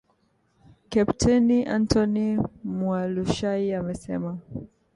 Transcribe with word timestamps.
Kepteni 0.89 1.57
Antony 1.67 2.37
Mualushayi 2.65 3.73
amesema 3.73 4.37